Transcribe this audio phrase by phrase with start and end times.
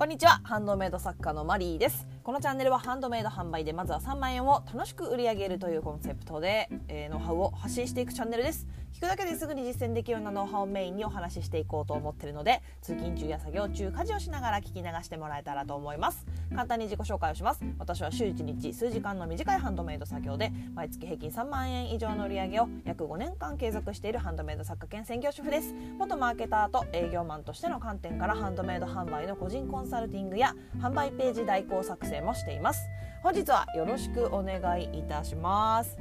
[0.00, 0.40] こんにちは。
[0.44, 2.06] ハンドメイド作家のマリーです。
[2.22, 8.66] このチャンネルはハンドメイド販売でまずは3万円を楽しく売り上げるというコンセプトで、えー、ノウハウを発信していくチャンネルです。
[8.92, 16.26] 聞くだけですぐに実践できるようなノウハウをメインにお話ししていこうと思っているので通勤中や作業中家事をしながら聞き流してもらえたらと思います。
[16.50, 17.62] 簡単に自己紹介をします。
[17.78, 25.74] 私は週1日数時間の短いハンドメイド作業で毎月平均3万円以上の売り上げを約5年間継続しているハンドメイド作家兼専業主婦です。
[25.98, 32.82] 元マーケターと営業マンとしての観点からハンドメイド販売の個人コンサルティングや販売ページ代行作成もしています。
[33.22, 35.96] 本日はよろしくお願いいたします。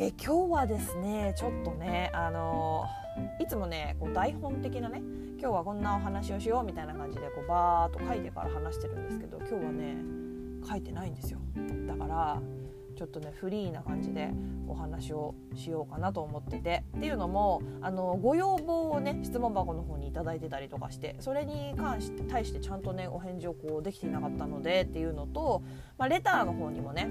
[0.00, 2.84] え今日はですねちょっとねあの
[3.40, 5.02] いつもねこう台本的なね
[5.40, 9.96] 今日はこんなお話をしようみたいな感じでこうバーっと書いてから話してるんですけど今日はね
[10.68, 11.40] 書いてないんですよ。
[11.88, 12.40] だから
[12.96, 14.30] ちょっとねフリーな感じで
[14.68, 16.84] お話をしようかなと思ってて。
[16.96, 25.62] っていうのもあのご要望をね質問箱の方に頂いてたりとかしてそれに関して対してちゃんとねお返事をこうできていなかったのでっていうのと、
[25.96, 27.08] まあ、レターの方にもね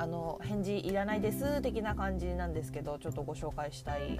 [0.00, 4.18] あの返事いらないです的な感じなんですけどちょっとご紹介したい、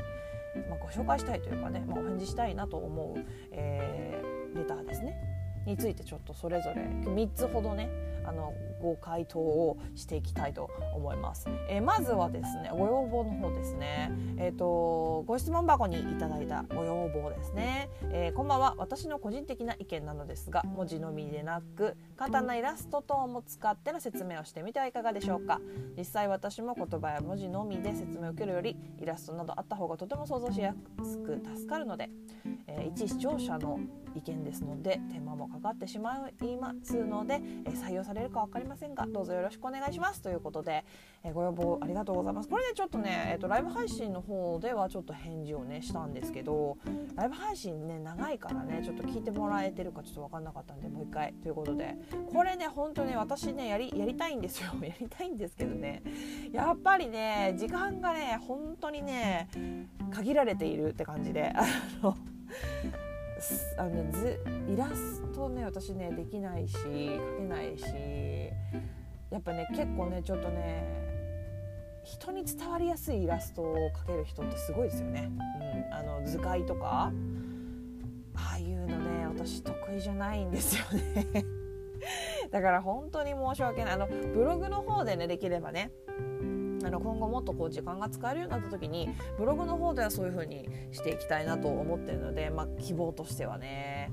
[0.68, 5.16] まあ、ご紹介したいというかね、まあ、お返事したいなと思う、えー、レターですね。
[5.64, 7.88] についてちょっとそれぞれ3つほどね
[8.24, 11.48] あのご回答をしていきたいと思います。
[11.68, 14.10] えー、まずはですねご要望の方ですね。
[14.38, 25.60] えっ、ー、とご質問箱にいただいたご要望ですね、えー、こんばんは私の個人的な意見なのですが文字のみでなく簡単なイラスト等も使っての説明をしてみてはいかがでしょうか。
[25.96, 32.10] 実際私も言葉や文字のみで説明を受けるよりイラストなどあった方がとても想像しやすく助かるので、
[32.66, 33.78] え一視聴者の
[34.14, 40.22] 意見ですので手間もかかってしまいますので、え採用されるか分かりませんがどうぞよろしくお願いします。
[40.22, 40.84] ということで、
[41.22, 42.48] えご要望ありがとうございます。
[42.48, 46.78] これねちょっとね、えーと、ライブ配信の方ではちょっと返事をねしたんですけど
[47.14, 51.32] ライブ配信ね長いからねちょっと聞いてもらえてるかちょっと分かんなかったんでもう一回。
[51.42, 51.96] ということで
[52.32, 54.70] これね本当ね私ねやりやりたいんですよ。
[54.82, 56.02] やりたいんですけどね
[56.52, 59.48] やっぱりね時間がね本当にね
[60.10, 61.64] 限られているって感じであ
[62.02, 62.16] の
[63.76, 64.40] あの、ね、ず
[64.72, 67.84] イラストね私ねできないし描けないし
[69.30, 71.10] やっぱね結構ねちょっとね
[72.02, 75.30] 人に伝わりやすいイラストを描ける人ってすごいですよね。
[75.90, 77.12] うん、あの図解とか
[78.34, 81.26] ああいうのね私得意じゃないんですよね
[82.50, 85.92] だから本当に申し訳ないあのブログの方でねできればね
[86.82, 94.10] あの今後もっとこう時間が使えるようになった時にブログの方ではそういう風にしていきたいなと思ってるので、まあ、希望としてはね。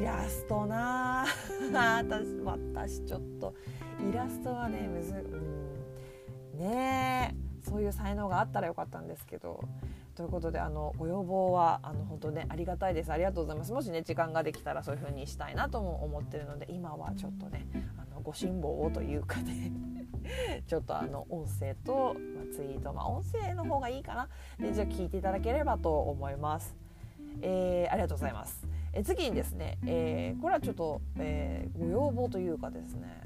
[0.00, 1.26] イラストな。
[1.72, 3.54] 私私ちょっと
[4.10, 9.62] イラストはねむず、うん、ねそういう才能があったらよかったんですけど。
[10.14, 13.10] ということであのご要望はあの本当ねありがたいです。
[13.10, 13.72] ありがとうございます。
[13.72, 17.66] もしね時間ができたらそういう風にしたいなとも思ってるので今はちょっとね
[17.96, 19.72] あのご辛抱をというかね。
[20.66, 24.28] ちょっとあの音声と、まあ、ツイート、まあ、音声の方がいいかな
[24.58, 26.76] でじゃあ聞いていただければと思います。
[27.40, 28.66] えー、ありがとうございます。
[28.94, 33.22] え次にですね、えー、これはちょっと、えー、ご要望というかですね、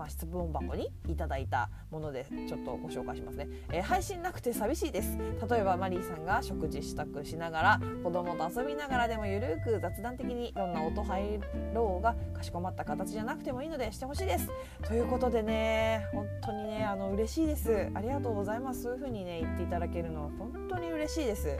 [0.00, 5.18] まあ、質問箱にいただいたものでちょっとご紹介しますね、えー、配信なくて寂しいです。
[5.18, 11.38] 例えばマリーさんが食事支度しながら子供と遊びながらでもゆるく雑談的にどんな音入
[11.74, 14.48] ろうがかしこまった形じゃなくてもいいのでしてほしいです。
[14.84, 17.90] ということでね本当にねあの嬉しいです。
[17.92, 18.84] ありがとうございます。
[18.84, 21.46] そういう風にね言っていただけるのは本当に嬉しいです。
[21.46, 21.56] だっ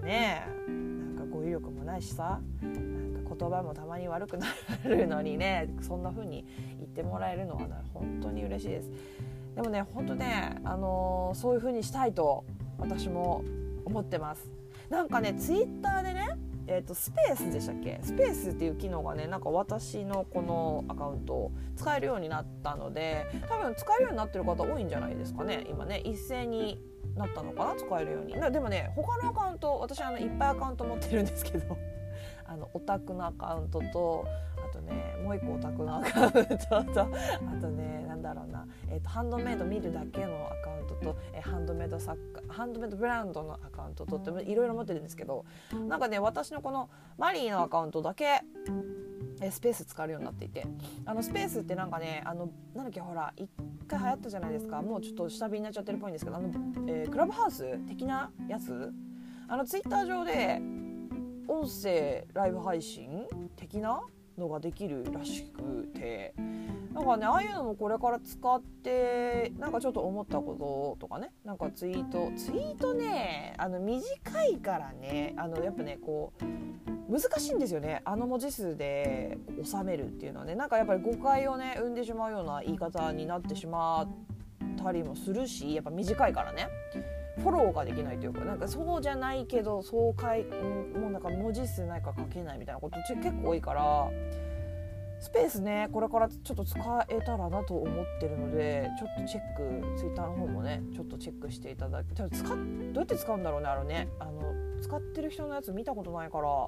[0.00, 2.40] てねなんか語彙力もないしさ。
[3.38, 4.46] 言葉もたまに悪くな
[4.84, 6.46] るのにねそんな風に
[6.78, 8.90] 言ってもらえるのは、ね、本当に嬉しいです。
[9.54, 12.44] でもね本当ね、あのー、そういう風にしたいと
[12.78, 13.42] 私も
[13.84, 14.50] 思ってます。
[14.90, 16.38] なんかねツイッターでね
[16.68, 18.00] えーと、スペースでしたっけ？
[18.02, 25.98] スペースっていう機能がねなんか私のこのアカウントを使えるようになったので多分使えるようになってる方多いんじゃないですかね今ね。
[26.04, 26.80] 一斉に
[27.14, 27.76] なったのかな？
[27.76, 28.34] 使えるように。
[28.50, 31.78] でもね他のアカウント私あのいっぱいアカウント持ってるんですけど。
[32.48, 34.26] あのオタクのアカウントと
[34.56, 36.84] あとねもう一個オタクのアカウントとあ
[37.60, 45.44] とねなんだろうな、えーと、ハンドメイド見るだけのアカウントと、えー、ハンドメイド作家ハンドメイドブランドのアカウントとっていろいろ持ってるんですけど
[45.88, 46.88] なんかね私のこの
[47.18, 48.42] マリーのアカウントだけ
[49.40, 50.66] えスペース使えるようになっていて
[51.04, 53.50] あのスペースってなんかねあのなんだっけほら一
[53.86, 54.80] 回流行ったじゃないですか。
[54.80, 56.48] もうちょっと下火になっちゃってるっぽいんですけどあの、
[56.88, 58.92] えー、クラブハウス的なやつ？
[59.48, 60.60] あのツイッター上で
[61.48, 63.26] 音声ライブ配信
[63.56, 64.02] 的な
[64.38, 65.62] のができるらしく
[65.94, 66.34] て。
[66.92, 71.30] だかねああいうのもこれから使ってなんかちょっと思ったこととかね。
[71.44, 72.32] なんかツイート。
[72.36, 78.00] ツイートねあの短いからねあのやっぱねこう難しいんですよね。
[78.04, 80.54] あの文字数で収めるっていうのはね。
[80.54, 84.08] なんかやっぱり誤解をね生んでしまうような言い方になってしまっ
[84.82, 86.68] たりもするしやっぱ短いからね。
[87.38, 94.10] フォローができないというかなんかそうじゃないけどそうかいもうなんか文字数ないから書けないみたいなこと結構多いから。
[95.18, 96.78] スペースねこれからちょっと使
[97.08, 106.66] えたらなと思ってるのでちょっとチェックツイッターの方もねちょっとチェックしていただき使どうやって使うんだろうねあのねあの使ってる人のやつ見たことないから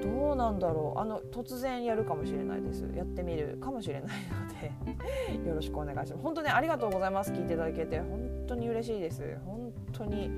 [0.00, 2.84] どうなんだろうあの突然やるかもしれないです。
[2.94, 4.02] やってみるかもしれない。
[4.02, 7.10] のでよろしくお願いします本当ねありがとうござい。
[7.10, 10.30] ます聞いていただけて本当に嬉しいです本当に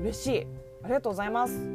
[0.00, 0.46] 嬉しい
[0.82, 1.70] ありがとうございます。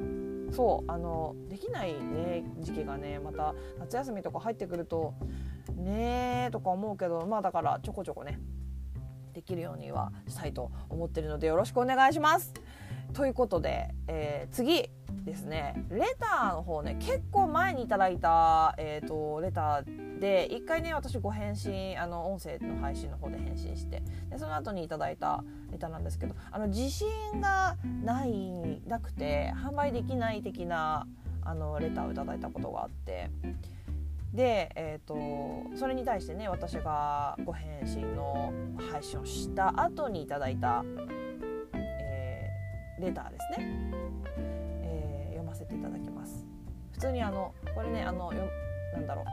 [0.52, 5.14] そうあのできないね時期がねまた夏休みとか入ってくると
[5.76, 8.40] ねえとか思うけどまあだからちょこちょこね
[9.34, 12.54] できるようにはしたいと思ってるのでよろしくお願いします。
[13.14, 14.90] ということで、えー、次。
[15.26, 27.08] ですねレターの方ね結構前にいただいた、えーと、レターで一回ね私ご返信あの音声の配信の方で返信してでその後にいただいたレターなんですけどあの自信
[27.42, 31.08] がないなくて販売できない的な
[31.44, 33.30] あのレターをいただいたことがあって。
[34.34, 38.52] で、えーと、それに対してね私がご返信の
[38.92, 40.84] 配信をした後にいただいた、
[43.00, 44.06] レターですね
[45.56, 46.46] せていただきます。
[46.94, 48.44] 普通にあのこれねあのよ
[48.94, 49.26] なんだろう。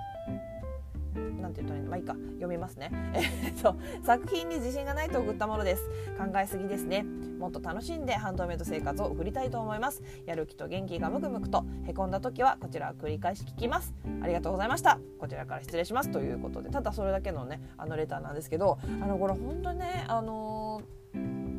[1.43, 1.91] なんて言ったらいいの？
[1.91, 2.15] まあいいか。
[2.15, 2.91] 読みますね。
[3.45, 5.83] えっと作品に自信がないと送ったものです。
[6.19, 7.03] 考えすぎですね。
[7.03, 10.03] もっと楽しんでハンドメイド生活を送りたいと思います。
[10.27, 13.95] やる気と元気がムクムクとへこんだ時はこちら繰り返し聞きます。
[14.23, 14.99] ありがとうございました。
[15.19, 16.11] こちらから失礼します。
[16.11, 16.71] ということで。
[16.71, 21.52] ただそれだけのねあのレターなんですけどあのこれ本当ねあのー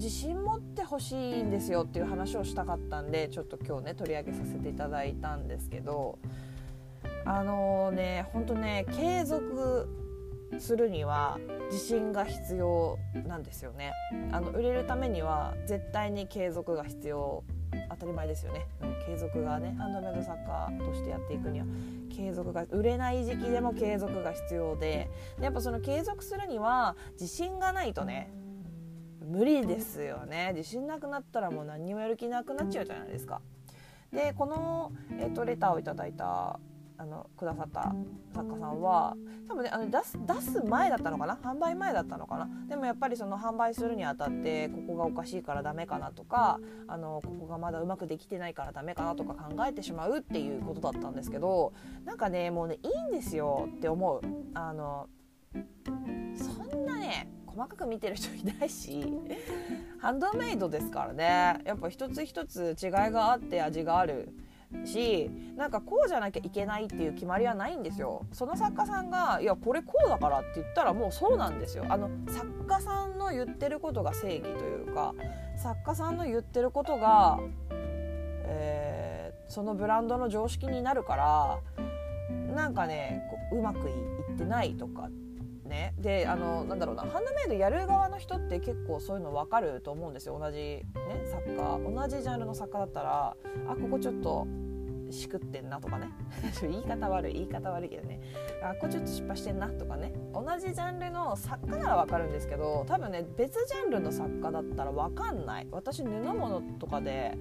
[0.00, 6.18] 自信持ってほしいんですよっていう話をしたかったんでちょっと今日ね取り上げさせていただいたんですけど
[7.26, 9.90] あの、ねほんとね継続
[10.58, 11.38] するには
[11.70, 13.92] 自信が必要なんですよね。
[14.32, 17.44] あの売れるためには絶対に継続が必要
[17.90, 18.66] 当たり前ですよね、
[19.06, 21.66] 継続がねハンドメイド作家としてやっていくには
[22.10, 28.32] 継続が売れない時期でも継続が必要ででやっぱその継続するには自信がないとね
[29.30, 30.52] 無理ですよね。
[30.56, 33.40] 自信なくなったらもう何にもやる気なくなっちゃうじゃないですか。
[34.12, 36.58] でこの、えーと、レターをいただいた
[36.98, 37.94] あのくださった
[38.34, 39.16] 作家さんは
[39.48, 41.36] 多分ねあの出す出す前だったのかな？
[41.36, 42.48] 販売前だったのかな？
[42.68, 51.72] でもやっぱりその販売するにあたってここがおかしいからダメかなとかあのここがまだうまくできてないからダメかなとか考えてしまうっていうことだったんですけど
[52.04, 54.20] なんかねもうねいいんですよって思う。
[54.52, 55.08] あの
[57.60, 59.04] 細かく見てる人いないし
[59.98, 61.60] ハンドメイドですからね。
[61.66, 64.30] やっぱ一つ一つ違いがあって味がある
[64.86, 68.24] しなんかこうじゃなきゃいけないっていう決まりはないんですよ。
[68.32, 71.84] その作家さんがいやこれこうだからって言ったらもうそうなんですよ。
[71.90, 75.12] あの作家さんの言ってることが正義というか
[75.58, 77.40] 作家さんの言ってることが、
[78.46, 81.58] えー、そのブランドの常識になるから
[82.54, 83.22] なんかね
[83.52, 83.92] うまくい
[84.34, 85.10] ってないとか
[85.70, 85.94] ね。
[85.96, 90.38] であのなんだろうなハンドメイドやる側の人って結構そういうの分かると思うんですよ。
[90.38, 90.84] 同じ、ね、
[91.24, 91.78] 作家。
[91.78, 93.36] 同じジャンルの作家だったら
[93.68, 94.46] あここちょっと
[95.10, 96.08] しくってんなとかね。
[96.62, 98.20] 言い方悪い言い方悪いけどね。
[98.62, 100.12] あここちょっと失敗してんなとかね。
[100.32, 105.68] 同じジャンルの作家なら分かるんですけど多分ね別ジャンルの作家だったら分かんない。
[105.70, 107.38] 私布物とかで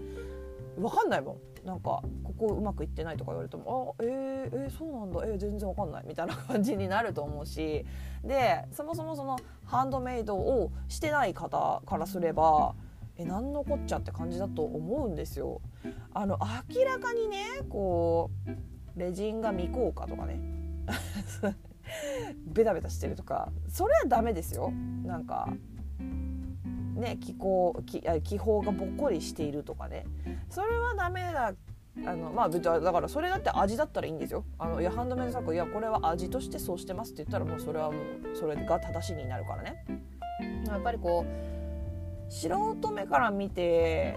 [0.78, 1.38] 分かんないもん。
[1.66, 5.22] なんかここうまくいってないとか言われてもあえー、えー、そうなんだ。
[5.26, 6.06] えー、全然分かんない。
[6.08, 7.86] みたいな感じになると思うし。
[8.24, 12.76] でそもそもそのハンドメイドをしてない方からすれば
[13.18, 15.62] え何のこっちゃって感じだと思うんですよ。
[16.14, 16.40] あの
[16.74, 18.32] 明らかにねこ
[18.96, 20.40] うレジンが未効果とかね。
[22.46, 23.52] ベタベタしてるとか。
[23.68, 24.72] それはダメですよ。
[25.04, 25.50] なんか
[27.00, 30.06] ね気候気気泡がぼっこりしているとかね。
[30.50, 31.54] それはダメだ。
[32.06, 34.46] あのまあだからそれだって味だったらいいんですよ。
[34.58, 39.84] あのいやハンドメイド作いやこれは味としてそうしてますって言ったらもうそれはもうそれが正しいになるからね。
[40.68, 44.16] やっぱりこう素人目から見て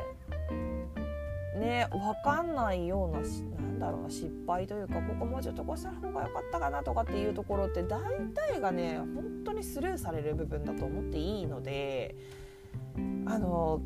[1.58, 8.00] ね分かんないようななんだろうな失敗というかここもうちょっとこうした方が良かったかなとかっていうところって大
[8.34, 12.14] 体がね本当にスルーされる部分だと思っていいので
[13.32, 13.80] あの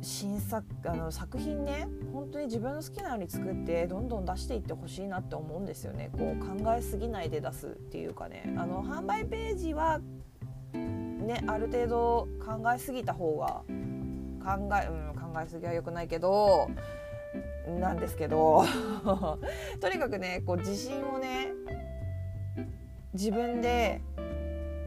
[0.00, 6.10] 新作あの作品ね本当に自分の好きなように作ってどんどん出していってほしいなって思うんですよね。
[6.12, 8.54] こう考えすぎないで出すっていうかね。
[8.56, 10.00] あの販売ページは
[10.72, 13.62] ねある程度考えすぎた方が
[14.42, 16.70] 考え,、うん、考えすぎは良くないけど
[17.78, 18.64] なんですけど
[19.80, 21.52] とにかくねこう自信をね
[23.12, 24.00] 自分で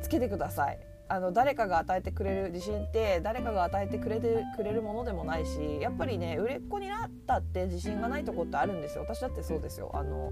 [0.01, 0.79] つけてください。
[1.10, 9.04] あの誰かが与えてくれる自信って誰かが与えてくれてくれるものでもないしやっぱりね売れっ子になったって自信がないとこってあるんですよ。
[9.04, 9.92] 私だってそうですよ。
[9.94, 10.32] あの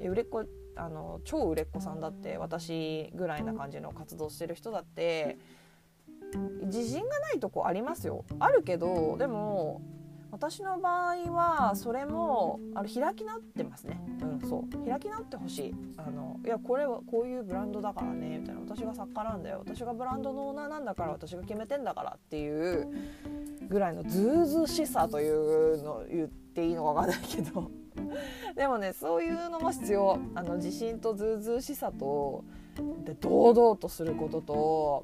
[0.00, 0.44] 売れっ子
[0.76, 5.38] あの超売れっ子さんだって私ぐらいな感じの活動してる人だって
[6.64, 8.24] 自信がないとこありますよ。
[8.38, 9.80] あるけどでも
[10.30, 14.88] 私の場合はそれもあの開き直ってますね、うん、そう。
[14.88, 15.74] 開き直ってほしい。
[15.96, 18.38] あのいやこれはこういうブランドだからね。
[18.38, 18.60] みたいな。
[18.60, 19.62] 私が作家なんだよ。
[19.66, 21.12] 私がブランドのオーナーなんだから。
[21.12, 22.88] 私が決めてんだからっていう
[23.68, 27.70] ぐらいのずうずうしさというのを言っていいのか分かんないけど。
[28.54, 30.18] でもねそういうのも必要。
[30.34, 32.44] あの自信とずうずうしさと
[33.04, 35.02] で堂々とすることと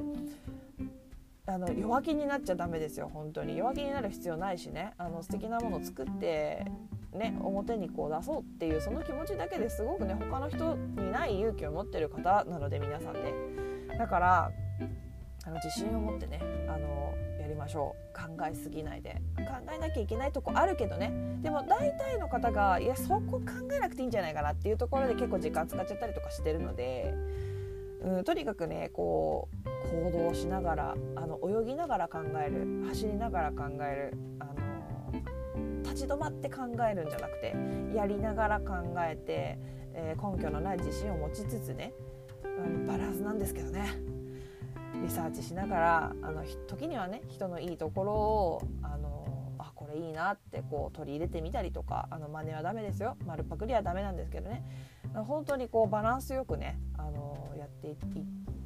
[1.52, 3.58] あの弱気になっちゃダメですよ本当に。
[3.58, 4.94] 弱気になる必要ないしね。
[4.96, 6.64] あの素敵なものを作って
[7.12, 13.34] ね表にこう出そうっていうその気持ちだけですごくね他の人にない勇気を持ってる方なので皆さんね。
[13.98, 14.50] だから
[15.44, 18.16] あの自信を持ってねあのやりましょう。
[18.18, 19.20] 考えすぎないで。
[19.36, 19.44] 考
[19.74, 21.12] えなきゃいけないとこあるけどね。
[21.42, 23.40] でも大体の方がいやそこ考
[23.72, 27.14] えなくていいんじゃないかなっていうところで結構時間使っちゃったりとかしてるので
[28.04, 29.72] うんとにかくねこう
[30.10, 37.54] 行動しながらあの泳ぎながら考える走りながら考えるあの立ち止まって考えるんじゃなくて
[37.94, 39.58] やりながら考えて、
[39.94, 41.92] えー、根拠のない自信を持ちつつね
[42.44, 44.12] あのバランスなんですけどね。
[45.02, 49.26] リサーチしながらあの時にはね人のいいところをあの
[49.58, 53.16] あこれいいなってこう取り入れてみたりとかあの真似はダメですよ。
[53.26, 54.62] 丸パクリはダメなんですけどね。
[55.14, 57.96] 本当にこうバランスよくねあのやっていっ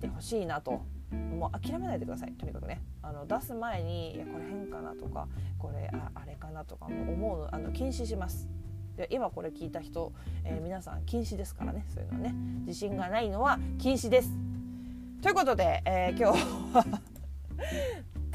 [0.00, 0.82] てほしいなと。
[1.12, 2.82] もう諦めないでくださいとにかくね。
[3.02, 8.48] あの出す前にいやこれ変かなとかこれああれかなとかも思うのあの禁止します。
[8.96, 10.12] で今これ聞いた人、
[10.44, 12.34] えー、皆さん禁止ですからねそういうのはね。
[12.66, 14.30] 自信がないのは禁止です。
[15.22, 16.84] ということで、えー、今日は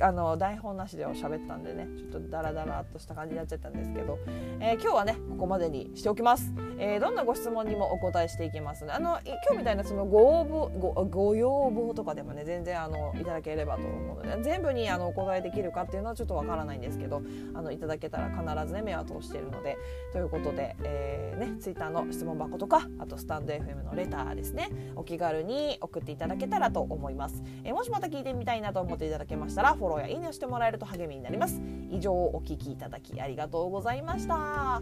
[0.02, 4.20] あの台本なしで喋ったんでねちょっとダラダラっとした感じになっちゃったんですけど、
[4.60, 17.22] えー、今日はねここまでにしておきます、えー、どんなご質問にもお答えしていきますのであの今日みたいなそのご応募ごご要望とかでもね全然あのいただければと思うので全部にあのお答えできるかっていうのはちょっとわからないんですけど
[17.54, 19.78] あのいただけたら必ずね目は通しているので
[20.12, 31.62] ということで、えー、ね、ツイッターの質問箱とかあとスタンド FM のレターですねお気軽に送っていただけたらと思います、えもしまた聞いてみたいなと思っていただけましたらフォローやいいねをしてもらえると励みになります。
[31.90, 34.82] 以上お聞きいただきありがとうございました。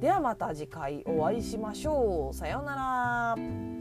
[0.00, 2.34] ではまた次回お会いしましょう。
[2.34, 3.77] さようなら。